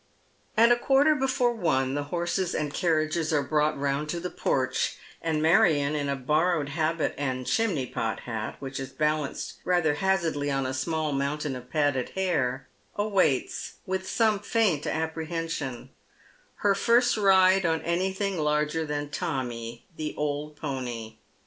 [0.57, 4.97] At a quarter before one the horses and carriages are brought round to the porch,
[5.21, 9.97] and Marion, in a borrowed habit and chim ney pot hat, which is balanced rather
[9.97, 15.91] hazaraousiy on a small mountain of padded hair, awaits, with some faint apprehension,
[16.65, 21.17] her first ride on anything larger than Tommy, the old pony.